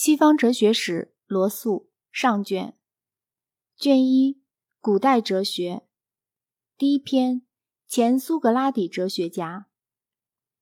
[0.00, 2.78] 西方哲学史罗素上卷，
[3.76, 4.40] 卷一
[4.80, 5.88] 古代哲学，
[6.76, 7.42] 第一篇
[7.88, 9.66] 前苏格拉底哲学家，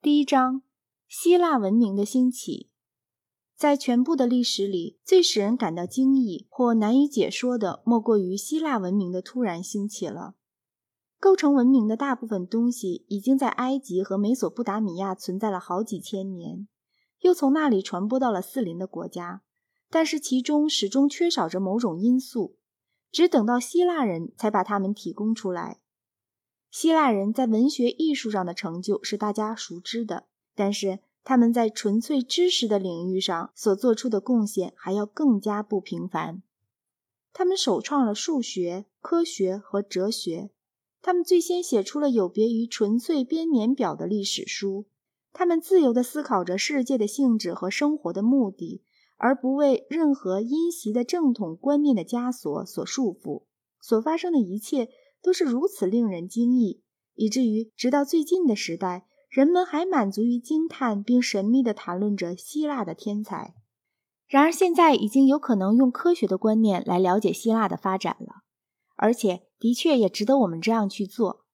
[0.01, 0.63] 第一章
[1.07, 2.71] 希腊文明的兴起。
[3.55, 10.37] 在全部的历史里，最使人感到惊异或难以解说的，莫过于希腊文明的突然兴起了。
[11.21, 16.67] 构成文明的大部分东西，已经在埃及和美索不达米亚存在了好几千年。
[17.21, 19.43] 又从那里传播到了四邻的国家，
[19.91, 22.57] 但是其中始终缺少着某种因素，
[23.11, 25.81] 只等到希腊人才把它们提供出来。
[26.71, 36.43] 希腊人在文学艺术上的成就是大家熟知的，但是他们在纯粹知识的领域上所做出的贡献还要更加不平凡。
[37.33, 40.51] 他们首创了数学、科学和哲学，
[41.01, 44.87] 他们最先写出了有别于纯粹编年表的历史书。
[45.39, 48.83] 他们自由地思考着世界的性质和生活的目的，
[49.19, 53.45] 而不为任何因袭的正统观念的枷锁所束缚。
[53.83, 54.89] 所发生的一切
[55.23, 56.83] 都是如此令人惊异，
[57.15, 63.53] 以至于直到最近的时代，人们还满足于惊叹并神秘地谈论着希腊的天才。
[64.27, 68.37] 然而，现在已经有可能用科学的观念来了解希腊的发展了，
[68.97, 71.45] 而且的确也值得我们这样去做。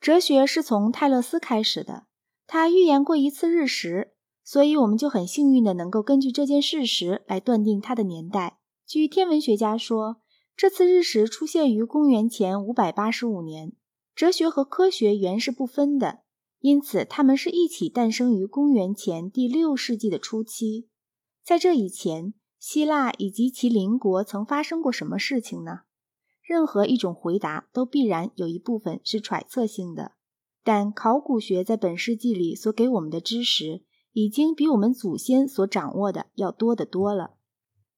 [0.00, 2.08] 哲学是从泰勒斯开始的。
[2.46, 4.12] 他预言过一次日食，
[4.44, 8.58] 所以我们就很幸运的能够根据这件事实来断定它的年代。
[8.86, 10.22] 据天文学家说，
[10.56, 13.72] 这次日食出现于公元前五百八十五年。
[14.14, 16.20] 哲学和科学原是不分的，
[16.60, 20.88] 因此他们是一起诞生于公元前第六世纪的初期。
[21.44, 25.80] 在这以前，希腊以及其邻国曾发生过什么事情呢？
[26.42, 30.12] 任何一种回答都必然有一部分是揣测性的。
[30.66, 37.34] 但考古学在本世纪里所给我们的知识，已经比我们祖先所掌握的要多得多了。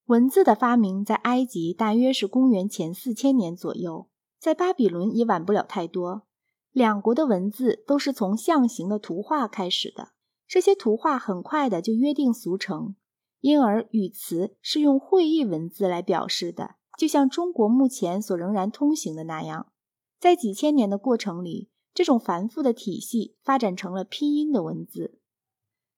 [0.04, 6.26] 文字的发明在埃及大约是公元前四千年左右，在巴比伦也晚不了太多。
[6.70, 10.10] 两国的文字都是从象形的图画开始的，
[10.46, 12.94] 这些图画很快的就约定俗成，
[13.40, 19.72] 因而语词是用会意文字来表示的，就像中国目前所仍然通行的那样。
[20.20, 21.70] 在几千年的过程里。
[21.98, 25.18] 这种繁复的体系发展成了拼音的文字。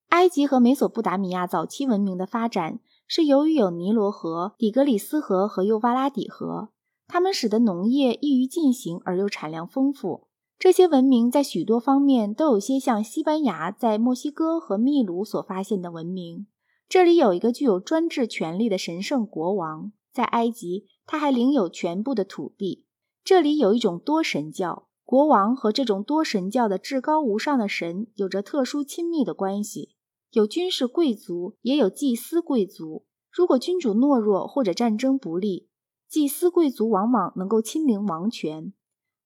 [0.09, 6.71] 埃及和美索不达米亚早期文明的发展是由于有尼罗河、底格里斯河和幼发拉底河，
[7.07, 10.29] 它们使得农业易于进行而又产量丰富。
[10.59, 16.47] 这些文明在许多方面都有些像西班牙在墨西哥和秘鲁所发现的文明。
[16.89, 22.87] 这里有一个具有专制权力的神圣国王，在埃及他还领有全部的土地。
[23.23, 24.87] 这里有一种多神教。
[25.11, 29.97] 国王和这种多神教的至高无上的神有着特殊亲密的关系，
[30.31, 33.05] 有军事贵族，也有祭司贵族。
[33.29, 35.69] 如果君主懦弱或者战争不利，
[36.09, 38.73] 祭司贵族往往能够亲临王权。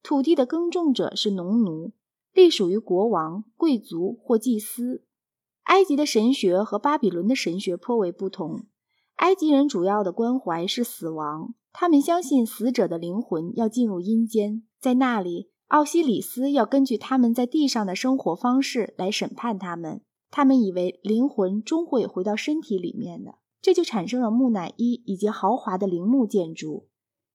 [0.02, 1.92] 土地的耕种者是农奴，
[2.32, 5.04] 隶属于国王、贵族或祭司。
[5.64, 8.64] 埃及的神学和巴比伦的神学颇为不同。
[9.16, 15.50] 埃及人主要的关怀是死亡，他们相信死者的灵魂要进入阴间，在那里。
[15.74, 20.02] 奥西里斯要根据他们在地上的生活方式来审判他们。
[20.30, 26.86] 他们以为灵魂终会回到身体里面的，这就产生了木乃伊以及豪华的陵墓建筑。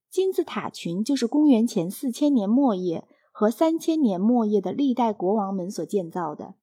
[0.09, 6.55] 金字塔群就是公元前四千年末叶和三千年末叶的历代国王们所建造的。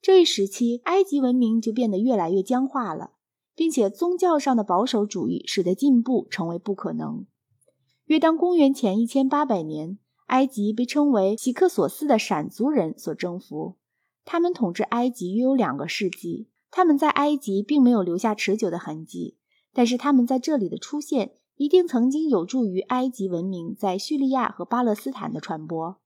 [0.00, 3.12] 这一时期，埃及文明就变得越来越僵化了，
[3.54, 7.26] 并且宗教上的保守主义使得进步成为不可能。
[8.06, 9.98] 约当公元前一千八百年。
[10.32, 13.76] 埃及被称为希克索斯的闪族人所征服，
[14.24, 16.48] 他们统治埃及约有两个世纪。
[16.70, 19.36] 他们在埃及并没有留下持久的痕迹，
[19.74, 25.98] 但是他们在这里的出现一定曾经有助于埃及文明在叙利亚和巴勒斯坦的传播。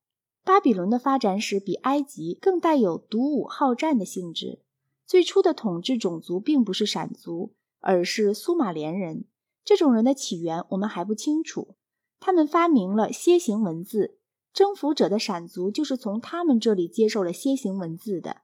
[0.43, 4.61] 巴比伦的发展史比埃及更带有独武好战的性质。
[5.05, 9.23] 最初的统治种族并不是闪族，而是苏马连人。
[9.63, 11.75] 这种人的起源我们还不清楚。
[12.19, 14.16] 他们发明了楔形文字，
[14.57, 18.37] 征服者的闪族就是从他们这里接受了楔形文字的。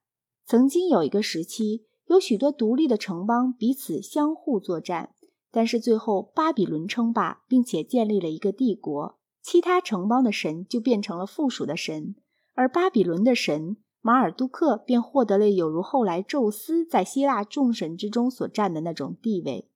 [0.45, 5.15] 曾经有一个时期，有许多独立的城邦彼此相互作战，
[5.49, 12.13] 但是最后巴比伦称霸，并且建立了一个帝国，其他城邦的神就变成了附属的神，
[12.53, 19.67] 而巴比伦的神马尔杜克便获得了有如后来宙斯在希腊众神之中所占的那种地位。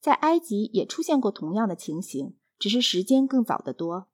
[0.00, 2.36] 在埃及也出现过同样的情形。
[2.60, 4.06] 只是时间更早得多。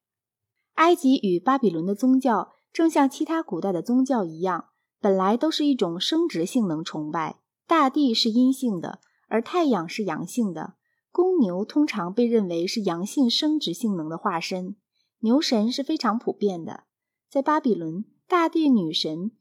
[0.76, 4.66] 埃及与巴比伦的宗教，正像其他古代的宗教一样，
[5.00, 7.40] 本来都是一种生殖性能崇拜。
[7.66, 10.74] 大地是阴性的，而太阳是阳性的。
[11.10, 14.76] 公牛通常被认为是阳性生殖性能的化身。
[15.20, 16.84] 牛神是非常普遍的。
[17.30, 19.32] 在巴比伦，大地女神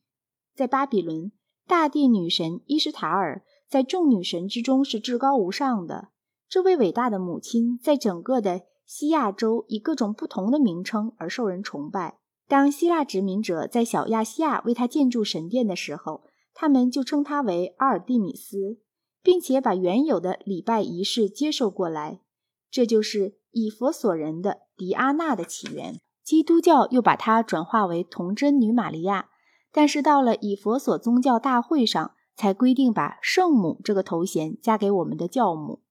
[0.55, 1.33] 在巴比伦，
[1.67, 6.07] 大地女神伊什塔尔在众女神之中是至高无上的。
[6.47, 12.19] 这位伟大的母亲在整个的西亚洲以各种不同的名称而受人崇拜。
[12.47, 16.23] 当希腊殖民者在小亚细亚为他建筑神殿的时候，
[16.53, 18.79] 他们就称他为阿尔蒂米斯。
[19.25, 22.21] 并且把原有的礼拜仪式接受过来，
[22.69, 25.99] 这就是以佛所人的狄阿娜的起源。
[26.23, 29.29] 基督教又把它转化为童贞女玛利亚，
[29.71, 35.81] 但是到了以佛所宗教大会上，才规定把圣母这个头衔加给我们的教母。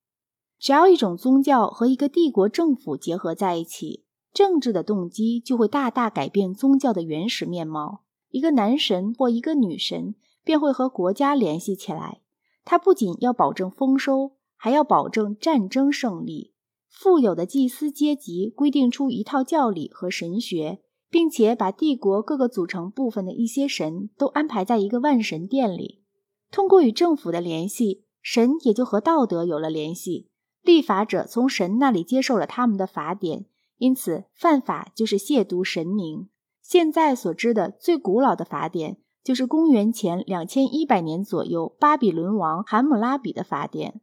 [0.58, 8.04] 只要一种宗教和一个帝国政府结合在一起，政治的动机就会大大改变宗教的原始面貌。
[8.30, 12.20] 一个男神或一个女神便会和国家联系起来。
[12.64, 16.54] 他不仅要保证丰收，还要保证战争胜利。
[16.88, 20.80] 富有的祭司阶级规定出一套教理和神学，
[21.10, 26.02] 并且把帝国各个组成部分的一些神都安排在一个万神殿里。
[26.50, 30.30] 通过与政府的联系，神也就和道德有了联系。
[30.64, 33.46] 立法者从神那里接受了他们的法典，
[33.78, 36.28] 因此犯法就是亵渎神明。
[36.60, 38.98] 现在所知的最古老的法典。
[39.24, 44.02] 就是公元前两千一百年左右，巴比伦王罕姆拉比的法典。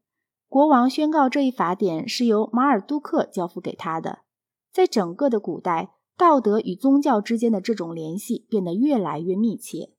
[0.50, 4.22] 国王宣告这一法典是由马尔杜克交付给他的。
[4.74, 9.92] 在整个的古代，道德与宗教之间的这种联系变得越来越密切。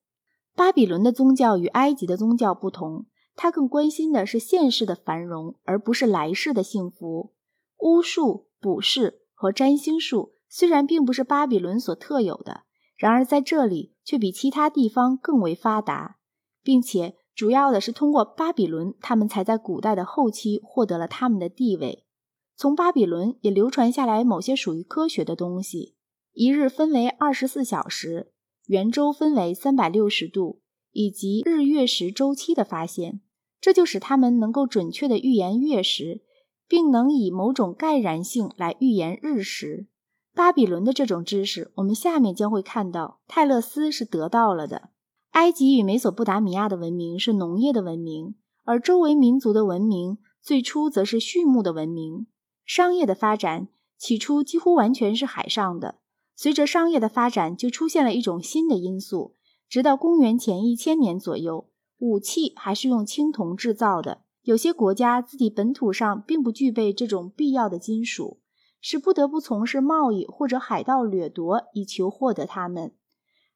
[0.57, 7.33] 巴比伦的宗教与埃及的宗教不同，他更关心的是现世的繁荣，而不是来世的幸福。
[7.79, 12.63] 巫术、卜筮和占星术虽然并不是巴比伦所特有的。
[12.97, 16.19] 然而，在这里却比其他地方更为发达，
[16.63, 22.05] 并且主要的是通过巴比伦，他们才在古代的后期获得了他们的地位。
[22.55, 25.97] 从巴比伦也流传下来某些属于科学的东西：
[26.33, 28.31] 一日分为二十四小时，
[28.67, 30.62] 圆周分为三百六十度，
[30.93, 33.21] 以及日月食周期的发现。
[33.61, 36.23] 这就使他们能够准确地预言月食，
[36.67, 39.87] 并能以某种盖然性来预言日食。
[40.35, 44.91] 巴比伦的这种知识，我们下面将会看到，泰勒斯是得到了的。
[45.31, 48.35] 埃及与美索不达米亚的文明是农业的文明，
[48.65, 52.27] 而周围民族的文明最初则是畜牧的文明。
[52.65, 56.01] 商业的发展起初几乎完全是海上的，
[56.35, 59.37] 随着商业的发展，就出现了一种新的因素。
[59.73, 64.21] 直到公元前一千年左右，武器还是用青铜制造的。
[64.43, 68.43] 有些国家自己本土上并不具备这种必要的金属。
[68.83, 72.93] 是不得不从事贸易或者海盗掠夺以求获得它们。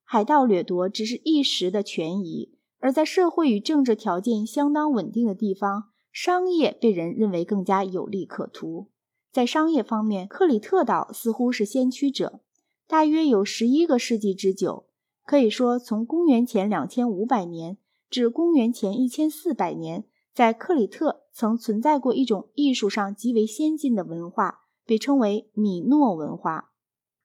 [0.05, 8.89] 海盗掠夺只是一时的权宜，而在社会与政治条件相当稳定的地方，商业被人认为更加有利可图。
[9.31, 12.41] 在商业方面，克里特岛似乎是先驱者，
[12.89, 14.86] 大约有十一个世纪之久。
[15.27, 17.77] 可以说，从公元前两千五百年
[18.09, 24.61] 至公元前一千四百年，在克里特曾存在过一种艺术上极为先进的文化。
[24.89, 26.71] 被称为米诺文化，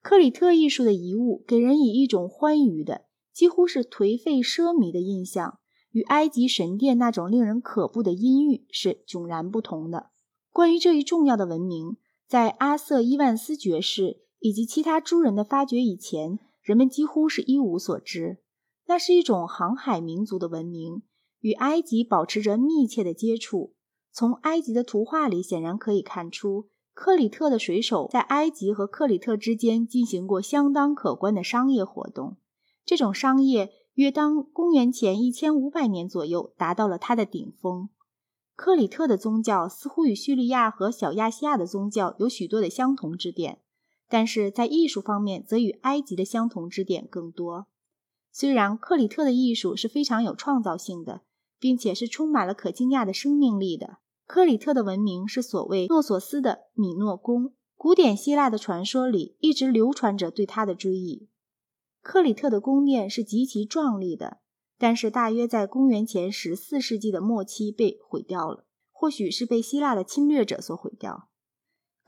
[0.02, 5.60] 克里特艺术的遗物给人以一种欢愉的、几乎是颓废奢靡的印象，
[5.92, 10.08] 与埃及神殿那种令人可怖的阴郁是迥然不同的。
[10.52, 18.40] 关于这一重要的文明，在阿瑟·伊万斯爵士以及其他诸人的发掘以前，人们几乎是一无所知。
[18.88, 21.04] 那是一种航海民族的文明，
[21.40, 23.74] 与埃及保持着密切的接触。
[24.12, 26.70] 从埃及的图画里显然可以看出。
[26.94, 32.36] 克里特的水手在埃及和克里特之间进行过相当可观的商业活动。
[32.86, 37.88] 这种商业约当公元前一千五百年左右达到了它的顶峰。
[38.58, 43.62] 克里特的宗教似乎与叙利亚和小亚细亚的宗教有许多的相同之点，
[44.12, 47.68] 但是在艺术方面则与埃及的相同之点更多。
[48.30, 51.22] 虽然克里特的艺术是非常有创造性的，
[51.58, 54.00] 并且是充满了可惊讶的生命力的。
[54.28, 61.30] 克里特的文明是所谓诺索斯的米诺宫，古典希腊的传说里一直流传着对他的追忆。
[62.02, 64.40] 克里特的宫殿是极其壮丽的，
[64.78, 71.30] 但是大约在公元前十四世纪的末期被毁掉了，或许是被希腊的侵略者所毁掉。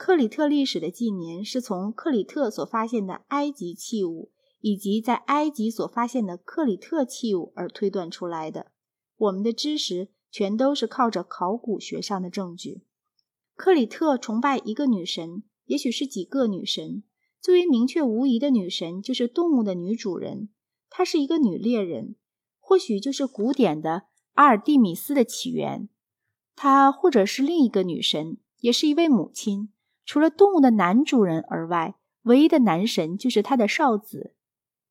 [0.04, 8.74] 克里特历史的纪年是从克里特所发现的埃及器物以及在埃及所发现的克里特器物而推断出来的。
[9.16, 10.10] 我们的知识。
[10.30, 12.82] 全都是靠着考古学上的证据。
[13.56, 17.04] 克里特崇拜一个女神，也许是几个女神。
[17.40, 20.50] 最为明确无疑的女神就是动物的女主人，
[20.90, 22.16] 她是一个女猎人，
[22.60, 25.88] 或许就是古典的阿尔蒂米斯的起源。
[26.56, 29.70] 她或者是另一个女神，也是一位母亲。
[30.06, 34.36] 除了动物的男主人而外，唯一的男神就是他的少子。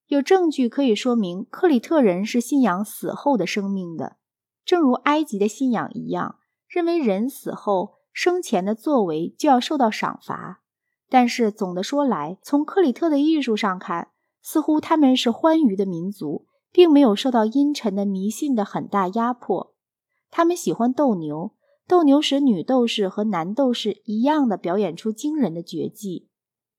[0.06, 4.16] 有证据可以说明克里特人是信仰死后的生命的，
[4.64, 6.36] 正如埃及的信仰一样，
[6.68, 10.60] 认为人死后生前的作为就要受到赏罚。
[11.08, 14.08] 但是总的说来，从克里特的艺术上看，
[14.42, 19.74] 似乎他们是欢愉的民族，并没有受到阴沉的迷信的很大压迫。
[20.30, 21.52] 他们喜欢斗牛，
[21.86, 26.28] 斗牛使女斗士和男斗士一样的表演出惊人的绝技。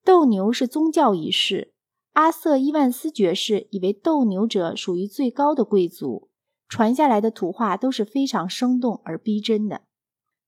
[0.03, 1.73] 斗牛是宗教仪式。
[2.13, 6.29] 阿瑟·伊万斯爵士以为斗牛者属于最高的贵族，
[6.67, 9.81] 传下来的图画都是非常生动而逼真的。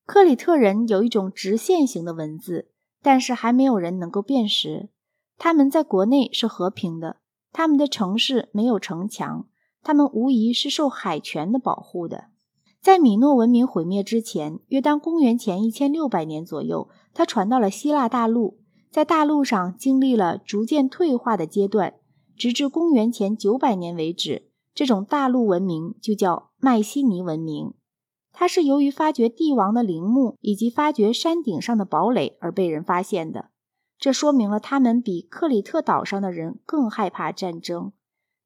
[0.06, 2.70] 克里特人有一种直线型的文字，
[3.02, 4.90] 但是还没有人能够辨识。
[5.38, 7.18] 他们在国内是和平的，
[7.52, 9.48] 他们的城市没有城墙，
[9.82, 12.26] 他们无疑是受海权的保护的。
[12.86, 18.60] 在米诺文明毁灭之前，约当公元前一千六百年左右，它传到了希腊大陆。
[18.92, 21.96] 在大陆上经历了逐渐退化的阶段，
[22.38, 24.52] 直至公元前九百年为止。
[24.76, 27.74] 这种大陆文明就叫迈锡尼文明。
[28.32, 33.50] 它是由于发掘帝王的陵墓以及发掘山顶上的堡垒而被人发现的。
[33.98, 37.94] 这说明了他们比克里特岛上的人更害怕战争。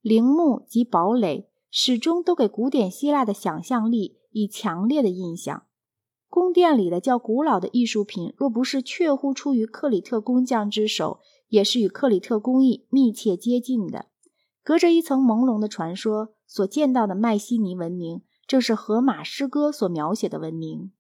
[0.01, 5.63] 陵墓及堡垒始终都给古典希腊的想象力以强烈的印象。
[6.27, 14.05] 宫殿里的较古老的艺术品，若不是确乎出于克里特工匠之手，也是与克里特工艺密切接近的。
[14.63, 20.91] 隔着一层朦胧的传说，所见到的迈锡尼文明，正是荷马诗歌所描写的文明。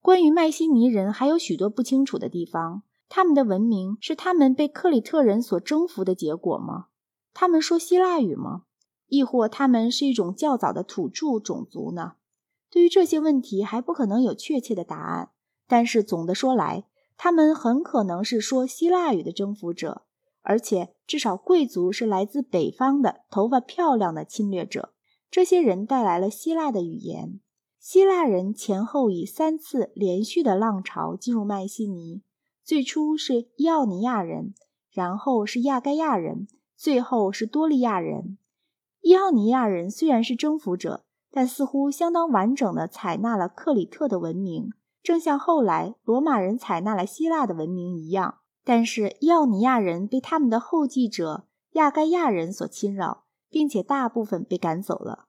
[0.00, 2.82] 关于迈锡尼人，还有许多不清楚的地方。
[3.10, 6.86] 他们的文明是他们被克里特人所征服的结果吗？
[7.34, 8.62] 他们说希腊语吗？
[9.08, 12.12] 亦或他们是一种较早的土著种族呢？
[12.70, 15.30] 对于这些问题还不可能有确切的答案，
[15.66, 16.84] 但是总的说来，
[17.16, 20.02] 他们很可能是说希腊语的征服者，
[20.42, 24.94] 而且至少贵族是来自北方的头发漂亮的侵略者。
[25.30, 27.40] 这些人带来了希腊的语言。
[27.78, 32.22] 希腊人前后以三次连续的浪潮进入迈锡尼，
[32.62, 34.54] 最初是伊奥尼亚人，
[34.92, 36.46] 然后是亚该亚人，
[36.76, 38.38] 最后是多利亚人。
[39.00, 41.04] 伊奥尼亚人虽然是征服者。
[41.32, 44.70] 但似乎相当完整的采纳了克里特的文明，
[45.02, 48.38] 正像后来罗马人采纳了希腊的文明一样。
[48.64, 55.26] 但是伊奥尼亚人被他们的后继者亚该亚人所侵扰，并且大部分被赶走了。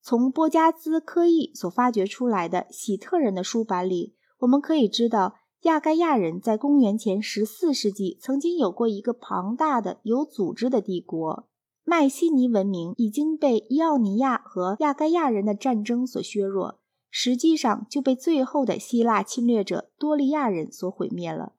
[0.00, 11.48] 从波加兹科伊所发掘出来的喜特人的书版里，我们可以知道，亚该亚人在公元前十四世纪曾经有过一个庞大的有组织的帝国。
[11.86, 21.52] 迈锡尼文明已经被伊奥尼亚和亚该亚人的战争所削弱，实际上就被最后的希腊侵略者多利亚人所毁灭了。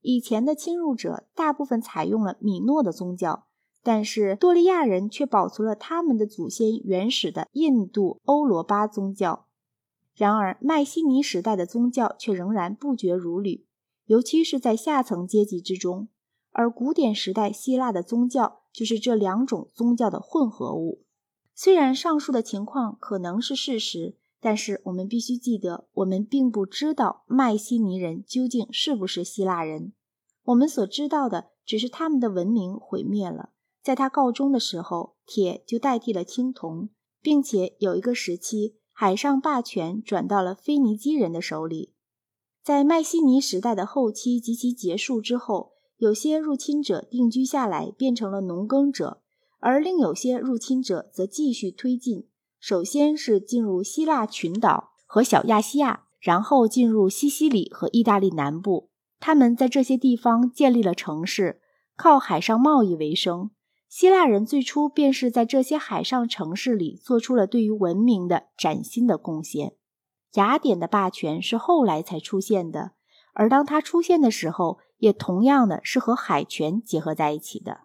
[0.00, 3.46] 以前的侵入者大部分采用了米诺的宗教，
[3.82, 9.46] 但是多利亚人却保存了他们的祖先原始的印度欧罗巴宗教。
[10.14, 13.66] 然而，迈锡尼时代的宗教却仍然不绝如缕，
[14.06, 16.08] 尤其是在下层阶级之中。
[16.52, 21.04] 而古典时代希腊的宗教就是这两种宗教的混合物。
[21.54, 29.92] 虽然上述的情况可能是事实，但是我们必须记得，我们并不知道迈锡尼人究竟是不是希腊人。
[30.44, 33.50] 我们所知道的只是他们的文明毁灭了，
[33.82, 36.88] 在他告终的时候，铁就代替了青铜，
[37.20, 41.92] 并且有一个时期，海上霸权转到了腓尼基人的手里。
[42.64, 45.72] 在迈锡尼时代的后期及其结束之后。
[46.02, 49.22] 有些入侵者定居下来，变成了农耕者，
[49.60, 52.26] 而另有些入侵者则继续推进。
[52.58, 58.90] 首先是进入希腊群岛和小亚细亚，然后进入西西里和意大利南部。
[59.20, 61.60] 他们在这些地方建立了城市，
[61.94, 63.52] 靠海上贸易为生。
[63.88, 69.74] 希腊人最初便是在这些海上城市里做出了对于文明的崭新的贡献。
[70.34, 72.90] 雅典的霸权是后来才出现的，
[73.34, 74.80] 而当它出现的时候。
[75.02, 77.80] 也同样的是和海权结合在一起的。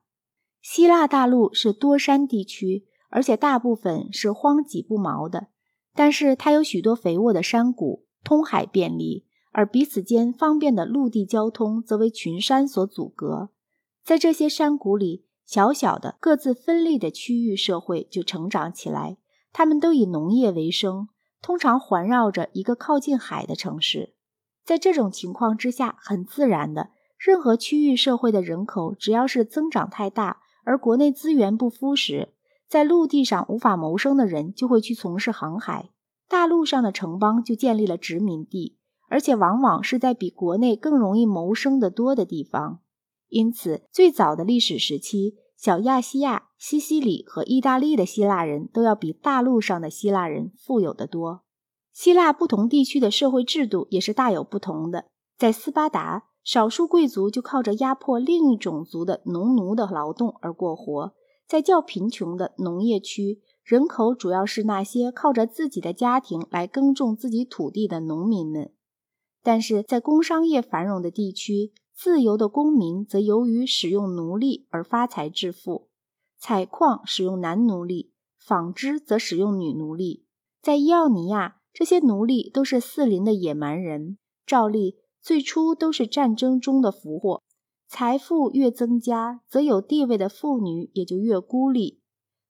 [0.62, 5.48] 希腊大陆是多山地区，而且大部分是荒瘠不毛的，
[5.96, 13.50] 但是它有许多肥沃的山谷，通海便利，而彼此间方便的陆地交通则为群山所阻隔。
[14.04, 19.18] 在这些山谷里，小小的各自分立的区域社会就成长起来，
[19.52, 21.08] 他们都以农业为生，
[21.42, 24.14] 通常环绕着一个靠近海的城市。
[24.64, 26.92] 在这种情况之下，很自然的。
[27.18, 32.34] 任何区域社会的人口，只要是增长太大，而国内资源不敷时，
[32.68, 35.90] 在陆地上无法谋生的人就会去从事航海。
[36.30, 38.78] 大陆上的城邦就建立了殖民地，
[39.10, 42.80] 而且往往是在比国内更容易谋生的多的地方。
[43.30, 51.42] 因此，最早的历史时期，小亚细亚、西西里和意大利的希腊人都要比大陆上的希腊人富有得多。
[51.94, 55.06] 希腊不同地区的社会制度也是大有不同的。
[55.38, 61.12] 在斯巴达，少数贵族就靠着压迫另一种族的农奴的劳动而过活；
[61.46, 68.72] 在较贫穷的农业区，人口主要是那些靠着自己的家庭来耕种自己土地的农民们，
[69.44, 75.90] 但是在工商业繁荣的地区，自由的公民则由于使用奴隶而发财致富。
[76.40, 80.24] 采矿使用男奴隶，纺织则使用女奴隶。
[80.62, 84.96] 在伊奥尼亚，这些奴隶都是四邻的野蛮人，照例
[85.28, 87.44] 最初都是战争中的俘获。
[87.86, 92.00] 财富越增加，则有地位的妇女也就越孤立。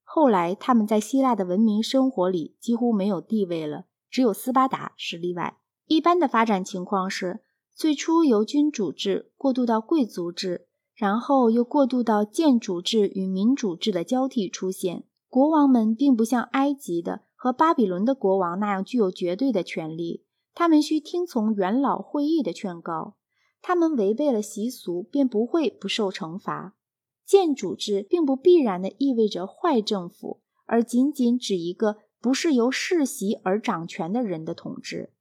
[0.03, 5.57] 后来，他们在希腊的文明生活里几乎没有地位了，只有斯巴达是例外。
[5.87, 7.39] 一般的发展情况是，
[7.73, 15.05] 最初由君主制过渡到贵族制，然后又过渡到建主制与民主制的交替出现。
[15.27, 20.26] 国王们并不像埃及的和巴比伦的国王那样具有绝对的权利，
[20.59, 23.15] 他们需听从元老会议的劝告，
[23.61, 26.75] 他们违背了习俗便不会不受惩罚。
[27.23, 35.13] 建主制并不必然的意味着坏政府，而仅仅指一个不是由世袭而掌权的人的统治。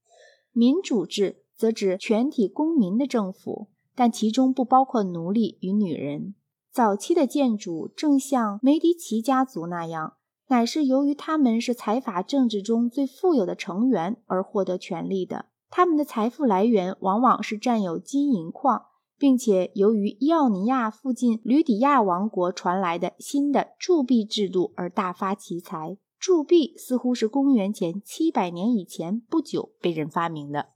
[0.52, 6.34] 民主制则指全体公民的政府，但其中不包括奴隶与女人。
[6.72, 10.16] 早期的建主正像梅迪奇家族那样，
[10.48, 15.46] 乃是由于他们是财阀政治中最富有的成员而获得权力的。
[15.70, 18.86] 他们的财富来源往往是占有金银矿。
[19.18, 25.96] 并且由于伊奥尼亚附近吕底亚王国传来的新的铸币制度而大发其财。
[26.18, 30.66] 铸币似乎是公元前七百年以前不久被人发明的。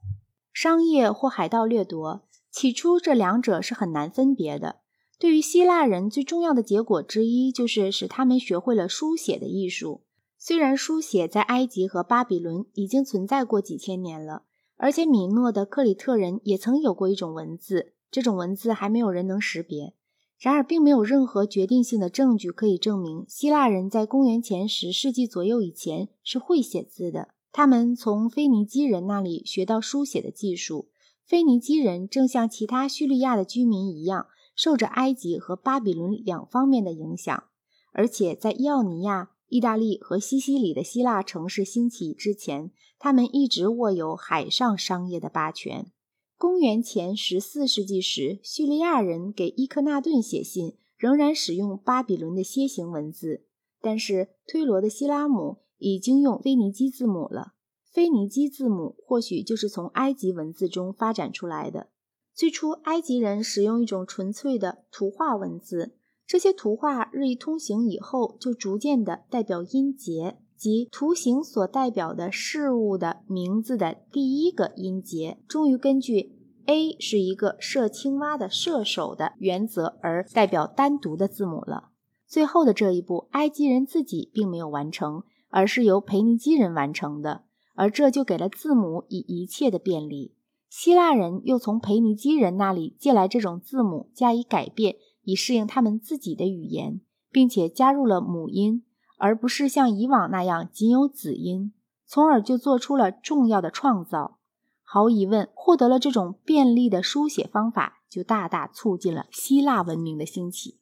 [0.51, 4.80] 商业或海盗掠夺，起初这两者是很难分别的。
[5.21, 10.01] 对于希腊人最重要的结果之一，就是使他们学会了书写的艺术。
[10.39, 14.45] 虽然书写在埃及和巴比伦已经存在过几千年了，
[14.77, 17.93] 而且米诺的克里特人也曾有过一种文字。
[18.09, 19.93] 这种文字还没有人能识别，
[20.39, 27.27] 然而并没有任何决定性的证据可以证明希腊人在公元前十世纪左右以前是会写字的。
[27.51, 30.87] 他们从腓尼基人那里学到书写的技术。
[31.27, 34.25] 腓尼基人正像其他叙利亚的居民一样，
[34.55, 37.43] 受着埃及和巴比伦两方面的影响，
[37.93, 45.91] 而且在伊奥尼亚、意大利和西西里的希腊城市兴起之前，他们一直握有海上商业的霸权。
[46.37, 53.45] 公元前十四世纪时，叙利亚人给伊克纳顿写信，仍然使用巴比伦的楔形文字。
[53.79, 57.53] 但是推罗的希拉姆已经用腓尼基字母了。
[57.91, 61.89] 腓尼基字母或许就是从埃及文字中发展出来的。
[62.33, 70.37] 最初，埃及人使用一种纯粹的图画文字，这些图画日益通行以后，就逐渐的代表音节。
[70.55, 81.89] 即图形所代表的事物的名字的第一个音节，终于根据 A 是一个射青蛙的射手的原则而代表单独的字母了。
[82.27, 90.35] 最后的这一步，埃及人自己并没有完成，而是由腓尼基人完成的，而这就给了字母以一切的便利。
[90.71, 98.85] 希腊人又从腓尼基人那里借来这种字母，加以改变，以适应他们自己的语言，并且加入了母音。
[99.17, 101.73] 而不是像以往那样仅有子音，
[102.07, 104.39] 从而就做出了重要的创造。
[104.81, 110.79] 毫无疑问，获得了这种便利的书写方法，就大大促进了希腊文明的兴起。